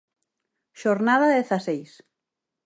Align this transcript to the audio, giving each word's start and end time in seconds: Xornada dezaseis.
Xornada 0.81 1.27
dezaseis. 1.37 1.91